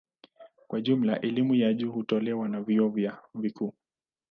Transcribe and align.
Kwa 0.67 0.81
jumla 0.81 1.21
elimu 1.21 1.55
ya 1.55 1.73
juu 1.73 1.91
hutolewa 1.91 2.49
na 2.49 2.61
vyuo 2.61 2.85
na 2.85 2.89
vyuo 2.99 3.17
vikuu. 3.35 3.73